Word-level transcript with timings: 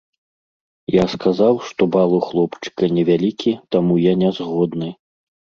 Я 0.93 1.03
сказаў, 1.15 1.59
што 1.67 1.81
бал 1.95 2.17
у 2.21 2.21
хлопчыка 2.29 2.83
невялікі, 2.97 3.53
таму 3.77 3.93
я 4.07 4.13
не 4.23 4.29
згодны. 4.39 4.89